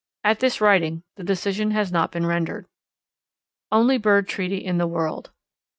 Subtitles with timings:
[0.23, 2.65] At this writing the decision has not been rendered.
[3.71, 5.29] _Only Bird Treaty in the World.